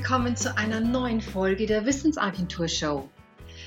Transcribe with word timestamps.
Willkommen 0.00 0.34
zu 0.34 0.56
einer 0.56 0.80
neuen 0.80 1.20
Folge 1.20 1.66
der 1.66 1.84
Wissensagentur 1.84 2.68
Show. 2.68 3.10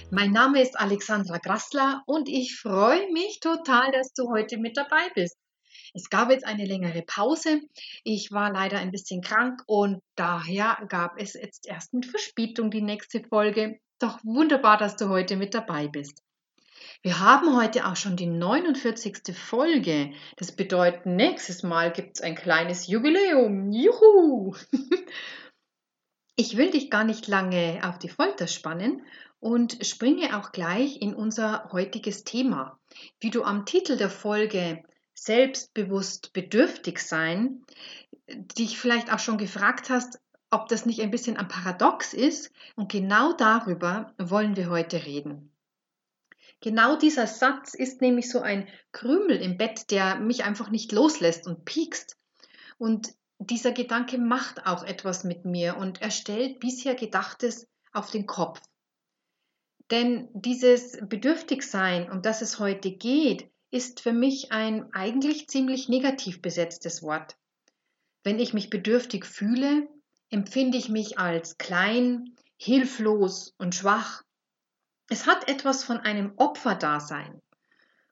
Mein 0.09 0.31
Name 0.31 0.63
ist 0.63 0.79
Alexandra 0.79 1.37
Grassler 1.37 2.01
und 2.07 2.27
ich 2.27 2.55
freue 2.55 3.07
mich 3.11 3.39
total, 3.39 3.91
dass 3.91 4.13
du 4.13 4.31
heute 4.31 4.57
mit 4.57 4.75
dabei 4.75 5.11
bist. 5.13 5.37
Es 5.93 6.09
gab 6.09 6.31
jetzt 6.31 6.43
eine 6.43 6.65
längere 6.65 7.03
Pause. 7.03 7.61
Ich 8.03 8.31
war 8.31 8.51
leider 8.51 8.79
ein 8.79 8.89
bisschen 8.89 9.21
krank 9.21 9.61
und 9.67 10.01
daher 10.15 10.79
gab 10.89 11.21
es 11.21 11.35
jetzt 11.35 11.67
erst 11.67 11.93
mit 11.93 12.07
Verspätung 12.07 12.71
die 12.71 12.81
nächste 12.81 13.21
Folge. 13.21 13.77
Doch 13.99 14.17
wunderbar, 14.23 14.77
dass 14.77 14.95
du 14.95 15.09
heute 15.09 15.37
mit 15.37 15.53
dabei 15.53 15.87
bist. 15.87 16.23
Wir 17.03 17.19
haben 17.19 17.55
heute 17.55 17.85
auch 17.85 17.95
schon 17.95 18.17
die 18.17 18.25
49. 18.25 19.37
Folge. 19.37 20.13
Das 20.37 20.51
bedeutet, 20.51 21.05
nächstes 21.05 21.61
Mal 21.61 21.91
gibt 21.91 22.17
es 22.17 22.21
ein 22.23 22.33
kleines 22.33 22.87
Jubiläum. 22.87 23.71
Juhu! 23.71 24.55
Ich 26.35 26.57
will 26.57 26.71
dich 26.71 26.89
gar 26.89 27.03
nicht 27.03 27.27
lange 27.27 27.81
auf 27.83 27.99
die 27.99 28.09
Folter 28.09 28.47
spannen 28.47 29.05
und 29.39 29.85
springe 29.85 30.37
auch 30.37 30.51
gleich 30.51 31.01
in 31.01 31.13
unser 31.13 31.71
heutiges 31.71 32.23
Thema. 32.23 32.79
Wie 33.19 33.29
du 33.29 33.43
am 33.43 33.65
Titel 33.65 33.97
der 33.97 34.09
Folge 34.09 34.83
Selbstbewusst 35.13 36.33
bedürftig 36.33 36.99
sein, 36.99 37.63
dich 38.27 38.79
vielleicht 38.79 39.13
auch 39.13 39.19
schon 39.19 39.37
gefragt 39.37 39.91
hast, 39.91 40.19
ob 40.49 40.67
das 40.69 40.85
nicht 40.85 41.01
ein 41.01 41.11
bisschen 41.11 41.37
ein 41.37 41.47
Paradox 41.47 42.13
ist. 42.13 42.51
Und 42.75 42.91
genau 42.91 43.33
darüber 43.33 44.13
wollen 44.17 44.55
wir 44.55 44.69
heute 44.69 45.05
reden. 45.05 45.51
Genau 46.61 46.95
dieser 46.95 47.27
Satz 47.27 47.73
ist 47.73 48.01
nämlich 48.01 48.29
so 48.29 48.39
ein 48.39 48.67
Krümel 48.91 49.37
im 49.37 49.57
Bett, 49.57 49.91
der 49.91 50.15
mich 50.15 50.45
einfach 50.45 50.69
nicht 50.69 50.91
loslässt 50.91 51.45
und 51.45 51.65
piekst. 51.65 52.17
Und 52.77 53.13
dieser 53.47 53.71
Gedanke 53.71 54.17
macht 54.17 54.65
auch 54.65 54.83
etwas 54.83 55.23
mit 55.23 55.45
mir 55.45 55.77
und 55.77 56.01
er 56.01 56.11
stellt 56.11 56.59
bisher 56.59 56.95
Gedachtes 56.95 57.67
auf 57.91 58.11
den 58.11 58.25
Kopf. 58.25 58.61
Denn 59.91 60.29
dieses 60.33 60.97
Bedürftigsein, 61.01 62.11
um 62.11 62.21
das 62.21 62.41
es 62.41 62.59
heute 62.59 62.91
geht, 62.91 63.49
ist 63.71 63.99
für 63.99 64.13
mich 64.13 64.51
ein 64.51 64.93
eigentlich 64.93 65.47
ziemlich 65.47 65.89
negativ 65.89 66.41
besetztes 66.41 67.03
Wort. 67.03 67.35
Wenn 68.23 68.39
ich 68.39 68.53
mich 68.53 68.69
bedürftig 68.69 69.25
fühle, 69.25 69.87
empfinde 70.29 70.77
ich 70.77 70.89
mich 70.89 71.19
als 71.19 71.57
klein, 71.57 72.35
hilflos 72.57 73.53
und 73.57 73.75
schwach 73.75 74.23
es 75.09 75.27
hat 75.27 75.47
etwas 75.47 75.83
von 75.83 75.99
einem 75.99 76.33
Opferdasein. 76.37 77.41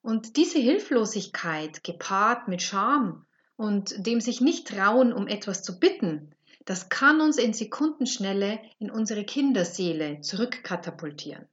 Und 0.02 0.36
diese 0.38 0.60
Hilflosigkeit, 0.60 1.84
gepaart 1.84 2.48
mit 2.48 2.62
Scham 2.62 3.26
und 3.62 4.08
dem 4.08 4.20
sich 4.22 4.42
nicht 4.42 4.70
trauen, 4.70 5.14
um 5.14 5.28
etwas 5.28 5.62
zu 5.62 5.80
bitten, 5.80 6.34
das 6.66 6.90
kann 6.90 7.22
uns 7.22 7.38
in 7.38 7.54
Sekundenschnelle 7.54 8.60
in 8.80 8.90
unsere 8.90 9.24
Kinderseele 9.24 10.22
zurückkatapultieren. 10.22 11.48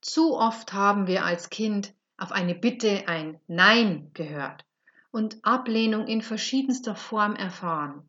Zu 0.00 0.38
oft 0.38 0.72
haben 0.72 1.06
wir 1.06 1.26
als 1.26 1.50
Kind 1.50 1.92
auf 2.16 2.32
eine 2.32 2.54
Bitte 2.54 3.08
ein 3.08 3.38
Nein 3.46 4.10
gehört 4.14 4.64
und 5.10 5.44
Ablehnung 5.44 6.06
in 6.06 6.22
verschiedenster 6.22 6.94
Form 6.94 7.36
erfahren. 7.36 8.08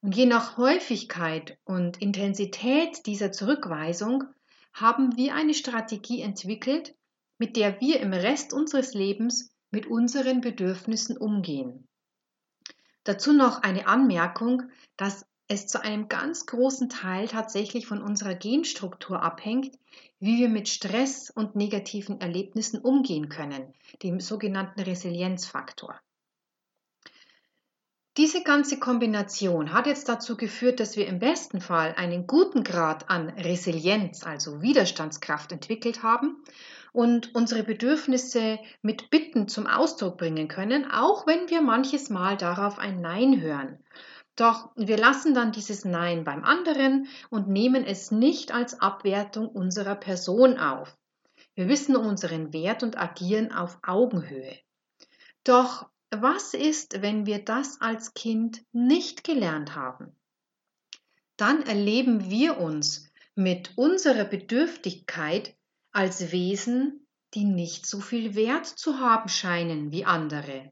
Und 0.00 0.16
je 0.16 0.24
nach 0.24 0.56
Häufigkeit 0.56 1.58
und 1.66 2.00
Intensität 2.00 3.04
dieser 3.04 3.30
Zurückweisung 3.30 4.24
haben 4.72 5.18
wir 5.18 5.34
eine 5.34 5.52
Strategie 5.52 6.22
entwickelt, 6.22 6.94
mit 7.36 7.56
der 7.56 7.78
wir 7.82 8.00
im 8.00 8.14
Rest 8.14 8.54
unseres 8.54 8.94
Lebens 8.94 9.50
mit 9.70 9.86
unseren 9.86 10.40
Bedürfnissen 10.40 11.18
umgehen. 11.18 11.86
Dazu 13.06 13.32
noch 13.32 13.62
eine 13.62 13.86
Anmerkung, 13.86 14.64
dass 14.96 15.26
es 15.46 15.68
zu 15.68 15.80
einem 15.80 16.08
ganz 16.08 16.44
großen 16.44 16.88
Teil 16.88 17.28
tatsächlich 17.28 17.86
von 17.86 18.02
unserer 18.02 18.34
Genstruktur 18.34 19.22
abhängt, 19.22 19.78
wie 20.18 20.38
wir 20.38 20.48
mit 20.48 20.68
Stress 20.68 21.30
und 21.30 21.54
negativen 21.54 22.20
Erlebnissen 22.20 22.80
umgehen 22.80 23.28
können, 23.28 23.72
dem 24.02 24.18
sogenannten 24.18 24.80
Resilienzfaktor. 24.80 26.00
Diese 28.16 28.42
ganze 28.42 28.80
Kombination 28.80 29.72
hat 29.72 29.86
jetzt 29.86 30.08
dazu 30.08 30.36
geführt, 30.36 30.80
dass 30.80 30.96
wir 30.96 31.06
im 31.06 31.20
besten 31.20 31.60
Fall 31.60 31.94
einen 31.96 32.26
guten 32.26 32.64
Grad 32.64 33.08
an 33.08 33.28
Resilienz, 33.28 34.24
also 34.24 34.62
Widerstandskraft 34.62 35.52
entwickelt 35.52 36.02
haben 36.02 36.42
und 36.96 37.34
unsere 37.34 37.62
Bedürfnisse 37.62 38.58
mit 38.80 39.10
Bitten 39.10 39.48
zum 39.48 39.66
Ausdruck 39.66 40.16
bringen 40.16 40.48
können, 40.48 40.90
auch 40.90 41.26
wenn 41.26 41.50
wir 41.50 41.60
manches 41.60 42.08
Mal 42.08 42.38
darauf 42.38 42.78
ein 42.78 43.02
Nein 43.02 43.38
hören. 43.38 43.78
Doch 44.34 44.70
wir 44.76 44.96
lassen 44.96 45.34
dann 45.34 45.52
dieses 45.52 45.84
Nein 45.84 46.24
beim 46.24 46.42
anderen 46.42 47.06
und 47.28 47.48
nehmen 47.48 47.84
es 47.84 48.10
nicht 48.12 48.54
als 48.54 48.80
Abwertung 48.80 49.46
unserer 49.48 49.94
Person 49.94 50.58
auf. 50.58 50.96
Wir 51.54 51.68
wissen 51.68 51.96
um 51.96 52.06
unseren 52.06 52.54
Wert 52.54 52.82
und 52.82 52.96
agieren 52.96 53.52
auf 53.52 53.78
Augenhöhe. 53.82 54.56
Doch 55.44 55.90
was 56.10 56.54
ist, 56.54 57.02
wenn 57.02 57.26
wir 57.26 57.44
das 57.44 57.78
als 57.82 58.14
Kind 58.14 58.62
nicht 58.72 59.22
gelernt 59.22 59.74
haben? 59.74 60.16
Dann 61.36 61.60
erleben 61.60 62.30
wir 62.30 62.56
uns 62.56 63.12
mit 63.34 63.76
unserer 63.76 64.24
Bedürftigkeit 64.24 65.55
als 65.96 66.30
Wesen, 66.30 67.06
die 67.32 67.44
nicht 67.44 67.86
so 67.86 68.00
viel 68.00 68.34
Wert 68.34 68.66
zu 68.66 69.00
haben 69.00 69.30
scheinen 69.30 69.92
wie 69.92 70.04
andere. 70.04 70.70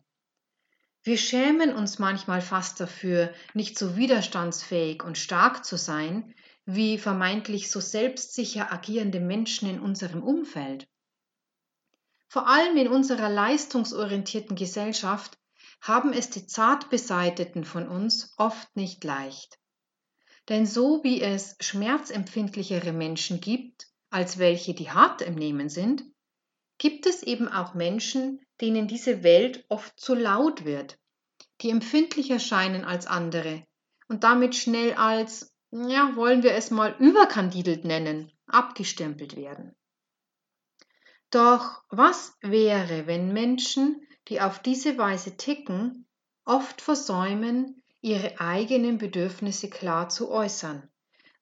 Wir 1.02 1.16
schämen 1.16 1.74
uns 1.74 1.98
manchmal 1.98 2.42
fast 2.42 2.78
dafür, 2.78 3.32
nicht 3.54 3.78
so 3.78 3.96
widerstandsfähig 3.96 5.02
und 5.02 5.16
stark 5.16 5.64
zu 5.64 5.78
sein 5.78 6.34
wie 6.66 6.98
vermeintlich 6.98 7.70
so 7.70 7.80
selbstsicher 7.80 8.70
agierende 8.70 9.20
Menschen 9.20 9.68
in 9.68 9.80
unserem 9.80 10.22
Umfeld. 10.22 10.86
Vor 12.28 12.46
allem 12.46 12.76
in 12.76 12.88
unserer 12.88 13.30
leistungsorientierten 13.30 14.56
Gesellschaft 14.56 15.38
haben 15.80 16.12
es 16.12 16.28
die 16.28 16.46
zart 16.46 16.90
beseiteten 16.90 17.64
von 17.64 17.88
uns 17.88 18.34
oft 18.36 18.76
nicht 18.76 19.04
leicht. 19.04 19.58
Denn 20.50 20.66
so 20.66 21.02
wie 21.02 21.22
es 21.22 21.56
schmerzempfindlichere 21.60 22.92
Menschen 22.92 23.40
gibt, 23.40 23.86
als 24.14 24.38
welche, 24.38 24.74
die 24.74 24.92
hart 24.92 25.22
im 25.22 25.34
Nehmen 25.34 25.68
sind, 25.68 26.04
gibt 26.78 27.04
es 27.04 27.24
eben 27.24 27.48
auch 27.48 27.74
Menschen, 27.74 28.40
denen 28.60 28.86
diese 28.86 29.24
Welt 29.24 29.64
oft 29.68 29.98
zu 29.98 30.14
laut 30.14 30.64
wird, 30.64 31.00
die 31.60 31.70
empfindlicher 31.70 32.38
scheinen 32.38 32.84
als 32.84 33.08
andere 33.08 33.66
und 34.06 34.22
damit 34.22 34.54
schnell 34.54 34.94
als, 34.94 35.52
ja, 35.72 36.14
wollen 36.14 36.44
wir 36.44 36.52
es 36.52 36.70
mal 36.70 36.94
überkandidelt 37.00 37.84
nennen, 37.84 38.30
abgestempelt 38.46 39.34
werden. 39.34 39.74
Doch 41.30 41.82
was 41.88 42.36
wäre, 42.40 43.08
wenn 43.08 43.32
Menschen, 43.32 44.06
die 44.28 44.40
auf 44.40 44.60
diese 44.60 44.96
Weise 44.96 45.36
ticken, 45.36 46.06
oft 46.44 46.80
versäumen, 46.80 47.82
ihre 48.00 48.38
eigenen 48.38 48.98
Bedürfnisse 48.98 49.68
klar 49.68 50.08
zu 50.08 50.30
äußern, 50.30 50.88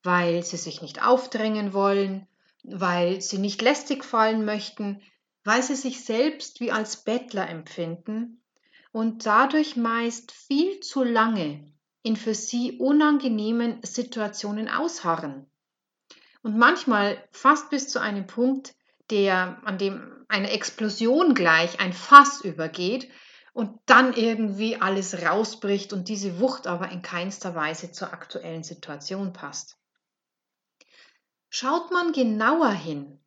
weil 0.03 0.43
sie 0.43 0.57
sich 0.57 0.81
nicht 0.81 1.05
aufdrängen 1.05 1.75
wollen, 1.75 2.27
weil 2.63 3.21
sie 3.21 3.39
nicht 3.39 3.63
lästig 3.63 4.05
fallen 4.05 4.45
möchten, 4.45 5.03
weil 5.45 5.63
sie 5.63 5.75
sich 5.75 6.05
selbst 6.05 6.61
wie 6.61 6.71
als 6.71 7.05
Bettler 7.05 7.49
empfinden 7.49 8.43
und 8.93 9.27
dadurch 9.27 9.77
meist 9.77 10.33
viel 10.33 10.81
zu 10.81 11.03
lange 11.03 11.73
in 12.03 12.17
für 12.17 12.35
sie 12.35 12.79
unangenehmen 12.79 13.81
Situationen 13.83 14.69
ausharren. 14.69 15.47
Und 16.43 16.59
manchmal 16.59 17.23
fast 17.31 17.71
bis 17.71 17.89
zu 17.89 18.01
einem 18.01 18.27
Punkt, 18.27 18.75
der, 19.11 19.61
an 19.65 19.79
dem 19.79 20.25
eine 20.29 20.51
Explosion 20.51 21.35
gleich 21.35 21.81
ein 21.81 21.93
Fass 21.93 22.41
übergeht 22.41 23.09
und 23.53 23.79
dann 23.87 24.15
irgendwie 24.15 24.81
alles 24.81 25.23
rausbricht 25.23 25.93
und 25.93 26.09
diese 26.09 26.41
Wucht 26.41 26.67
aber 26.67 26.91
in 26.91 27.03
keinster 27.03 27.55
Weise 27.55 27.93
zur 27.93 28.13
aktuellen 28.13 28.63
Situation 28.63 29.33
passt. 29.33 29.77
Schaut 31.55 31.91
man 31.91 32.13
genauer 32.13 32.73
hin, 32.73 33.19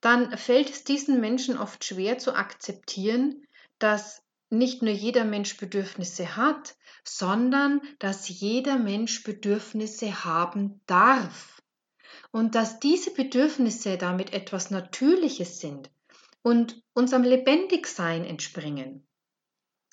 dann 0.00 0.36
fällt 0.36 0.68
es 0.68 0.82
diesen 0.82 1.20
Menschen 1.20 1.56
oft 1.56 1.84
schwer 1.84 2.18
zu 2.18 2.34
akzeptieren, 2.34 3.46
dass 3.78 4.20
nicht 4.50 4.82
nur 4.82 4.92
jeder 4.92 5.24
Mensch 5.24 5.56
Bedürfnisse 5.56 6.36
hat, 6.36 6.74
sondern 7.04 7.80
dass 8.00 8.28
jeder 8.28 8.80
Mensch 8.80 9.22
Bedürfnisse 9.22 10.24
haben 10.24 10.80
darf 10.86 11.62
und 12.32 12.56
dass 12.56 12.80
diese 12.80 13.12
Bedürfnisse 13.12 13.96
damit 13.96 14.32
etwas 14.32 14.72
Natürliches 14.72 15.60
sind 15.60 15.88
und 16.42 16.82
unserem 16.94 17.22
Lebendigsein 17.22 18.24
entspringen. 18.24 19.06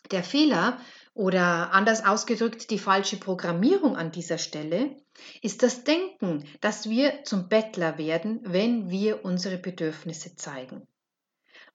Der 0.09 0.23
Fehler 0.23 0.79
oder 1.13 1.71
anders 1.71 2.03
ausgedrückt 2.05 2.69
die 2.71 2.79
falsche 2.79 3.17
Programmierung 3.17 3.95
an 3.95 4.11
dieser 4.11 4.37
Stelle 4.37 4.97
ist 5.41 5.61
das 5.61 5.83
Denken, 5.83 6.45
dass 6.59 6.89
wir 6.89 7.23
zum 7.23 7.49
Bettler 7.49 7.97
werden, 7.97 8.39
wenn 8.43 8.89
wir 8.89 9.23
unsere 9.23 9.57
Bedürfnisse 9.57 10.35
zeigen. 10.35 10.87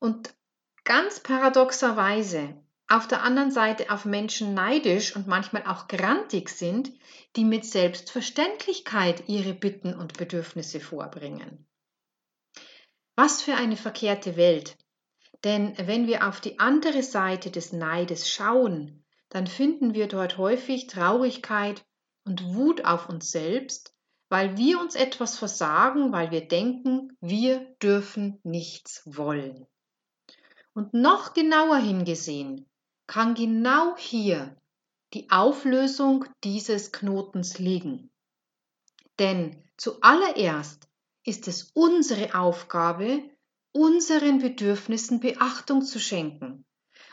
Und 0.00 0.35
ganz 0.85 1.20
paradoxerweise 1.20 2.56
auf 2.88 3.06
der 3.06 3.23
anderen 3.23 3.50
Seite 3.50 3.90
auf 3.90 4.06
Menschen 4.06 4.55
neidisch 4.55 5.14
und 5.14 5.26
manchmal 5.26 5.67
auch 5.67 5.88
grantig 5.88 6.49
sind, 6.49 6.91
die 7.37 7.44
mit 7.44 7.64
Selbstverständlichkeit 7.64 9.29
ihre 9.29 9.52
Bitten 9.52 9.94
und 9.94 10.17
Bedürfnisse 10.17 10.81
vorbringen. 10.81 11.67
Was 13.14 13.43
für 13.43 13.55
eine 13.55 13.76
verkehrte 13.76 14.37
Welt. 14.37 14.76
Denn 15.44 15.76
wenn 15.79 16.06
wir 16.06 16.26
auf 16.26 16.41
die 16.41 16.58
andere 16.58 17.02
Seite 17.02 17.50
des 17.50 17.73
Neides 17.73 18.29
schauen, 18.31 19.05
dann 19.30 19.46
finden 19.46 19.94
wir 19.94 20.08
dort 20.08 20.38
häufig 20.38 20.86
Traurigkeit 20.86 21.84
und 22.25 22.54
Wut 22.54 22.84
auf 22.84 23.08
uns 23.08 23.30
selbst, 23.30 23.94
weil 24.28 24.56
wir 24.56 24.80
uns 24.80 24.94
etwas 24.94 25.38
versagen, 25.38 26.12
weil 26.12 26.30
wir 26.30 26.46
denken, 26.46 27.16
wir 27.20 27.60
dürfen 27.82 28.40
nichts 28.42 29.02
wollen. 29.04 29.66
Und 30.75 30.94
noch 30.94 31.34
genauer 31.34 31.78
hingesehen 31.78 32.69
kann 33.06 33.34
genau 33.34 33.96
hier 33.96 34.56
die 35.14 35.31
Auflösung 35.31 36.26
dieses 36.44 36.92
Knotens 36.92 37.58
liegen. 37.58 38.10
Denn 39.19 39.64
zuallererst 39.76 40.88
ist 41.24 41.48
es 41.48 41.70
unsere 41.74 42.38
Aufgabe, 42.38 43.22
unseren 43.72 44.38
Bedürfnissen 44.38 45.20
Beachtung 45.20 45.82
zu 45.82 45.98
schenken 45.98 46.64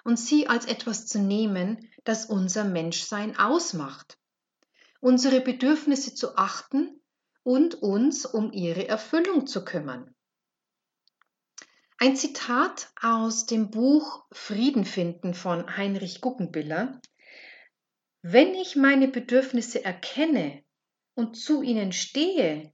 und 0.06 0.18
sie 0.18 0.48
als 0.48 0.66
etwas 0.66 1.08
zu 1.08 1.20
nehmen, 1.20 1.90
das 2.06 2.28
unser 2.28 2.64
Menschsein 2.64 3.38
ausmacht. 3.38 4.18
Unsere 5.02 5.42
Bedürfnisse 5.42 6.14
zu 6.14 6.38
achten 6.38 7.02
und 7.44 7.76
uns 7.76 8.26
um 8.26 8.54
ihre 8.54 8.88
Erfüllung 8.88 9.48
zu 9.48 9.66
kümmern. 9.66 10.16
Ein 11.98 12.16
Zitat 12.16 12.92
aus 13.02 13.48
dem 13.48 13.72
Buch 13.72 14.26
Frieden 14.32 14.86
finden 14.86 15.34
von 15.34 15.76
Heinrich 15.76 16.22
Guggenbiller. 16.22 17.02
Wenn 18.22 18.54
ich 18.54 18.76
meine 18.76 19.08
Bedürfnisse 19.08 19.84
erkenne 19.84 20.64
und 21.16 21.36
zu 21.36 21.64
ihnen 21.64 21.92
stehe, 21.92 22.74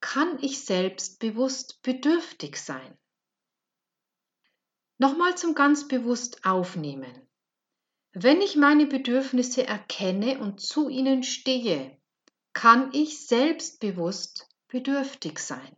kann 0.00 0.38
ich 0.42 0.64
selbstbewusst 0.64 1.82
bedürftig 1.82 2.56
sein. 2.56 2.96
Nochmal 4.98 5.36
zum 5.36 5.54
ganz 5.54 5.88
bewusst 5.88 6.44
aufnehmen. 6.44 7.28
Wenn 8.12 8.40
ich 8.40 8.56
meine 8.56 8.86
Bedürfnisse 8.86 9.66
erkenne 9.66 10.38
und 10.40 10.60
zu 10.60 10.88
ihnen 10.88 11.22
stehe, 11.22 11.96
kann 12.52 12.92
ich 12.92 13.26
selbstbewusst 13.26 14.48
bedürftig 14.66 15.38
sein. 15.38 15.76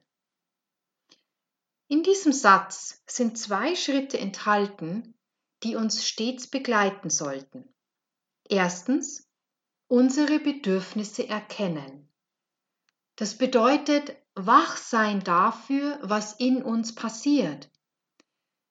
In 1.89 2.03
diesem 2.03 2.33
Satz 2.33 3.03
sind 3.07 3.37
zwei 3.37 3.75
Schritte 3.75 4.19
enthalten, 4.19 5.15
die 5.63 5.77
uns 5.77 6.07
stets 6.07 6.47
begleiten 6.47 7.11
sollten. 7.11 7.69
Erstens, 8.49 9.29
unsere 9.89 10.39
Bedürfnisse 10.39 11.29
erkennen. 11.29 12.09
Das 13.17 13.37
bedeutet, 13.37 14.17
wach 14.35 14.77
sein 14.77 15.23
dafür, 15.23 15.99
was 16.03 16.33
in 16.41 16.63
uns 16.63 16.95
passiert. 16.95 17.70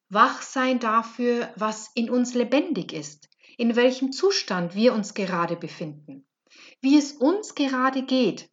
Wach 0.10 0.42
sein 0.42 0.80
dafür, 0.80 1.54
was 1.56 1.92
in 1.94 2.10
uns 2.10 2.34
lebendig 2.34 2.94
ist, 2.94 3.30
in 3.58 3.76
welchem 3.76 4.12
Zustand 4.12 4.74
wir 4.74 4.94
uns 4.94 5.14
gerade 5.14 5.56
befinden, 5.56 6.26
wie 6.82 6.98
es 6.98 7.14
uns 7.14 7.54
gerade 7.56 8.04
geht. 8.04 8.50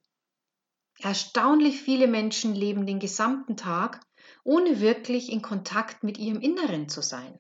Erstaunlich 0.99 1.81
viele 1.81 2.09
Menschen 2.09 2.55
leben 2.55 2.87
den 2.87 2.99
gesamten 2.99 3.57
Tag 3.57 4.01
ohne 4.45 4.81
wirklich 4.81 5.31
in 5.31 5.43
Kontakt 5.43 6.03
mit 6.05 6.19
ihrem 6.19 6.41
Inneren 6.41 6.89
zu 6.89 7.03
sein. 7.03 7.39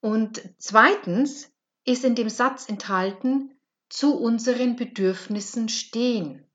Und 0.00 0.42
zweitens 0.58 1.52
ist 1.84 2.04
in 2.04 2.14
dem 2.14 2.28
Satz 2.28 2.68
enthalten, 2.68 3.54
zu 3.88 4.16
unseren 4.16 4.76
Bedürfnissen 4.76 5.68
stehen. 5.68 6.49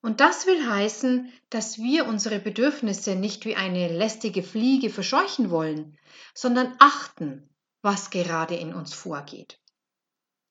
Und 0.00 0.20
das 0.20 0.46
will 0.46 0.68
heißen, 0.68 1.32
dass 1.50 1.78
wir 1.78 2.06
unsere 2.06 2.38
Bedürfnisse 2.38 3.16
nicht 3.16 3.44
wie 3.44 3.56
eine 3.56 3.88
lästige 3.88 4.42
Fliege 4.42 4.90
verscheuchen 4.90 5.50
wollen, 5.50 5.98
sondern 6.34 6.74
achten, 6.78 7.48
was 7.82 8.10
gerade 8.10 8.54
in 8.54 8.74
uns 8.74 8.94
vorgeht. 8.94 9.60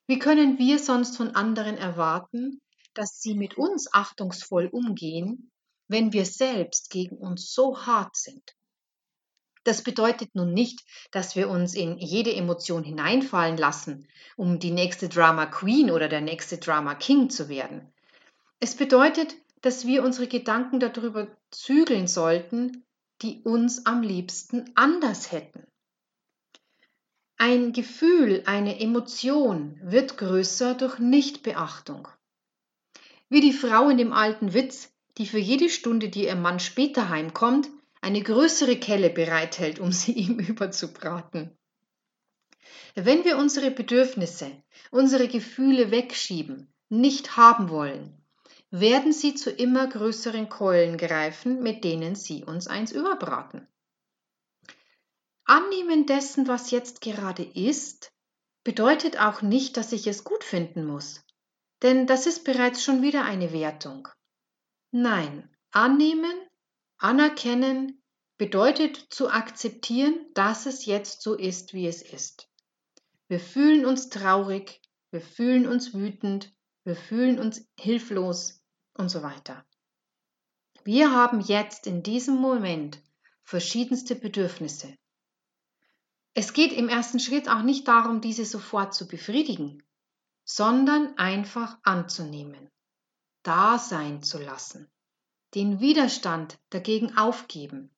Wie 0.06 0.18
können 0.18 0.58
wir 0.58 0.78
sonst 0.78 1.16
von 1.16 1.34
anderen 1.34 1.76
erwarten, 1.76 2.60
dass 2.94 3.20
sie 3.20 3.34
mit 3.34 3.56
uns 3.56 3.92
achtungsvoll 3.92 4.66
umgehen, 4.66 5.50
wenn 5.86 6.12
wir 6.12 6.26
selbst 6.26 6.90
gegen 6.90 7.16
uns 7.16 7.52
so 7.52 7.86
hart 7.86 8.16
sind. 8.16 8.54
Das 9.64 9.82
bedeutet 9.82 10.34
nun 10.34 10.52
nicht, 10.52 10.80
dass 11.10 11.36
wir 11.36 11.48
uns 11.48 11.74
in 11.74 11.98
jede 11.98 12.34
Emotion 12.34 12.84
hineinfallen 12.84 13.56
lassen, 13.56 14.08
um 14.36 14.58
die 14.58 14.70
nächste 14.70 15.08
Drama 15.08 15.46
Queen 15.46 15.90
oder 15.90 16.08
der 16.08 16.20
nächste 16.20 16.58
Drama 16.58 16.94
King 16.94 17.28
zu 17.28 17.48
werden. 17.48 17.92
Es 18.60 18.74
bedeutet, 18.74 19.36
dass 19.60 19.86
wir 19.86 20.02
unsere 20.02 20.26
Gedanken 20.26 20.80
darüber 20.80 21.28
zügeln 21.50 22.06
sollten, 22.06 22.84
die 23.22 23.42
uns 23.42 23.86
am 23.86 24.02
liebsten 24.02 24.70
anders 24.74 25.32
hätten. 25.32 25.66
Ein 27.36 27.72
Gefühl, 27.72 28.42
eine 28.46 28.80
Emotion 28.80 29.78
wird 29.82 30.18
größer 30.18 30.74
durch 30.74 30.98
Nichtbeachtung. 30.98 32.08
Wie 33.28 33.40
die 33.40 33.52
Frau 33.52 33.88
in 33.88 33.96
dem 33.96 34.12
alten 34.12 34.54
Witz, 34.54 34.92
die 35.18 35.26
für 35.26 35.38
jede 35.38 35.68
Stunde, 35.68 36.08
die 36.08 36.24
ihr 36.24 36.34
Mann 36.34 36.58
später 36.58 37.08
heimkommt, 37.08 37.68
eine 38.00 38.22
größere 38.22 38.76
Kelle 38.76 39.10
bereithält, 39.10 39.78
um 39.78 39.92
sie 39.92 40.12
ihm 40.24 40.38
überzubraten. 40.38 41.56
Wenn 42.94 43.24
wir 43.24 43.38
unsere 43.38 43.70
Bedürfnisse, 43.70 44.50
unsere 44.90 45.28
Gefühle 45.28 45.90
wegschieben, 45.90 46.72
nicht 46.88 47.36
haben 47.36 47.70
wollen, 47.70 48.18
werden 48.70 49.12
sie 49.12 49.34
zu 49.34 49.50
immer 49.50 49.86
größeren 49.86 50.48
Keulen 50.48 50.98
greifen, 50.98 51.62
mit 51.62 51.84
denen 51.84 52.14
sie 52.14 52.44
uns 52.44 52.66
eins 52.66 52.92
überbraten. 52.92 53.66
Annehmen 55.44 56.04
dessen, 56.04 56.46
was 56.46 56.70
jetzt 56.70 57.00
gerade 57.00 57.42
ist, 57.42 58.12
bedeutet 58.64 59.18
auch 59.18 59.40
nicht, 59.40 59.78
dass 59.78 59.92
ich 59.92 60.06
es 60.06 60.24
gut 60.24 60.44
finden 60.44 60.84
muss, 60.84 61.24
denn 61.82 62.06
das 62.06 62.26
ist 62.26 62.44
bereits 62.44 62.84
schon 62.84 63.00
wieder 63.00 63.24
eine 63.24 63.52
Wertung. 63.52 64.08
Nein, 64.90 65.48
annehmen, 65.70 66.34
anerkennen 66.98 68.02
bedeutet 68.36 68.96
zu 69.08 69.30
akzeptieren, 69.30 70.26
dass 70.34 70.66
es 70.66 70.84
jetzt 70.84 71.22
so 71.22 71.34
ist, 71.34 71.72
wie 71.72 71.86
es 71.86 72.02
ist. 72.02 72.50
Wir 73.28 73.40
fühlen 73.40 73.86
uns 73.86 74.10
traurig, 74.10 74.82
wir 75.10 75.20
fühlen 75.20 75.66
uns 75.66 75.94
wütend, 75.94 76.54
wir 76.88 76.96
fühlen 76.96 77.38
uns 77.38 77.64
hilflos 77.78 78.60
und 78.94 79.08
so 79.10 79.22
weiter. 79.22 79.64
Wir 80.82 81.12
haben 81.12 81.40
jetzt 81.40 81.86
in 81.86 82.02
diesem 82.02 82.34
Moment 82.34 83.00
verschiedenste 83.44 84.16
Bedürfnisse. 84.16 84.92
Es 86.34 86.52
geht 86.52 86.72
im 86.72 86.88
ersten 86.88 87.20
Schritt 87.20 87.48
auch 87.48 87.62
nicht 87.62 87.86
darum, 87.86 88.20
diese 88.20 88.44
sofort 88.44 88.92
zu 88.92 89.06
befriedigen, 89.06 89.84
sondern 90.44 91.16
einfach 91.16 91.78
anzunehmen 91.84 92.68
da 93.48 93.78
sein 93.78 94.22
zu 94.22 94.38
lassen, 94.38 94.90
den 95.54 95.80
Widerstand 95.80 96.58
dagegen 96.68 97.16
aufgeben, 97.16 97.90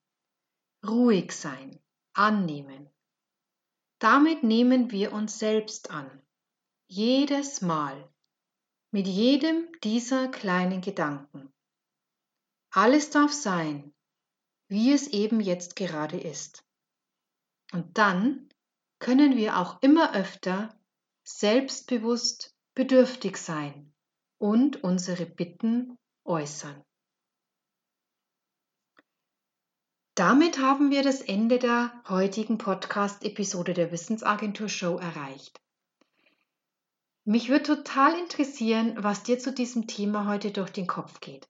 ruhig 0.87 1.33
sein, 1.33 1.81
annehmen. 2.13 2.89
Damit 3.99 4.45
nehmen 4.45 4.93
wir 4.93 5.13
uns 5.13 5.41
selbst 5.41 5.91
an, 5.91 6.09
jedes 6.87 7.63
Mal, 7.63 8.09
mit 8.91 9.07
jedem 9.07 9.69
dieser 9.83 10.29
kleinen 10.29 10.81
Gedanken. 10.81 11.53
Alles 12.73 13.11
darf 13.11 13.33
sein, 13.33 13.93
wie 14.69 14.93
es 14.93 15.09
eben 15.09 15.41
jetzt 15.41 15.77
gerade 15.77 16.19
ist. 16.19 16.65
Und 17.73 17.99
dann 17.99 18.49
können 18.99 19.37
wir 19.37 19.59
auch 19.59 19.81
immer 19.83 20.15
öfter 20.15 20.79
selbstbewusst 21.25 22.55
bedürftig 22.75 23.37
sein 23.37 23.93
und 24.39 24.83
unsere 24.83 25.27
Bitten 25.27 25.97
äußern. 26.25 26.85
Damit 30.17 30.59
haben 30.59 30.91
wir 30.91 31.03
das 31.03 31.23
Ende 31.23 31.59
der 31.59 32.03
heutigen 32.09 32.59
Podcast-Episode 32.59 33.75
der 33.75 33.91
Wissensagentur 33.91 34.69
Show 34.69 34.99
erreicht. 34.99 35.61
Mich 37.31 37.49
würde 37.49 37.63
total 37.63 38.19
interessieren, 38.19 38.97
was 38.99 39.23
dir 39.23 39.39
zu 39.39 39.53
diesem 39.53 39.87
Thema 39.87 40.27
heute 40.27 40.51
durch 40.51 40.71
den 40.71 40.89
Kopf 40.89 41.21
geht. 41.21 41.49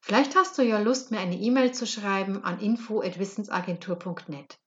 Vielleicht 0.00 0.34
hast 0.34 0.56
du 0.56 0.62
ja 0.62 0.78
Lust, 0.78 1.10
mir 1.10 1.20
eine 1.20 1.36
E-Mail 1.36 1.74
zu 1.74 1.86
schreiben 1.86 2.42
an 2.42 2.58
info@wissensagentur.net. 2.58 4.58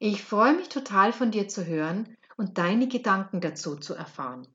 Ich 0.00 0.24
freue 0.24 0.54
mich 0.54 0.70
total 0.70 1.12
von 1.12 1.30
dir 1.30 1.46
zu 1.46 1.66
hören 1.66 2.16
und 2.36 2.58
deine 2.58 2.88
Gedanken 2.88 3.40
dazu 3.40 3.76
zu 3.76 3.94
erfahren. 3.94 4.48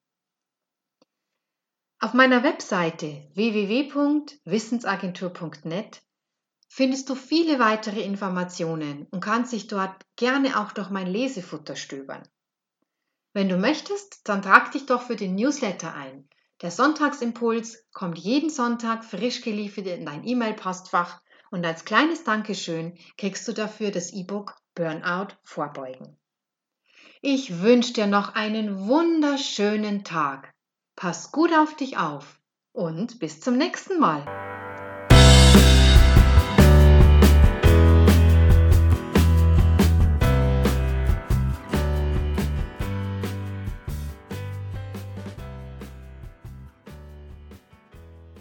Auf 2.02 2.14
meiner 2.14 2.44
Webseite 2.44 3.30
www.wissensagentur.net 3.36 6.02
findest 6.68 7.10
du 7.10 7.16
viele 7.16 7.58
weitere 7.58 8.02
Informationen 8.02 9.08
und 9.12 9.22
kannst 9.22 9.54
dich 9.54 9.68
dort 9.68 9.96
gerne 10.18 10.60
auch 10.60 10.74
durch 10.74 10.90
mein 10.90 11.08
Lesefutter 11.08 11.78
stöbern. 11.78 12.28
Wenn 13.38 13.50
du 13.50 13.58
möchtest, 13.58 14.28
dann 14.28 14.42
trag 14.42 14.72
dich 14.72 14.88
doch 14.88 15.04
für 15.04 15.16
den 15.16 15.36
Newsletter 15.36 15.94
ein. 15.94 16.28
Der 16.64 16.72
Sonntagsimpuls 16.72 17.86
kommt 17.94 18.18
jeden 18.18 18.50
Sonntag 18.50 19.06
frisch 19.06 19.44
geliefert 19.44 19.86
in 19.86 20.08
dein 20.08 20.26
E-Mail-Postfach 20.26 21.22
und 21.52 21.64
als 21.64 21.86
kleines 21.86 22.24
Dankeschön 22.24 22.98
kriegst 23.16 23.48
du 23.48 23.54
dafür 23.54 23.92
das 23.92 24.12
E-Book 24.12 24.56
Burnout 24.74 25.36
vorbeugen. 25.44 26.18
Ich 27.22 27.62
wünsche 27.62 27.94
dir 27.94 28.08
noch 28.08 28.34
einen 28.34 28.88
wunderschönen 28.88 30.04
Tag. 30.04 30.52
Pass 30.96 31.32
gut 31.32 31.54
auf 31.54 31.76
dich 31.76 32.00
auf 32.00 32.40
und 32.72 33.20
bis 33.20 33.40
zum 33.40 33.56
nächsten 33.56 34.00
Mal. 34.00 34.26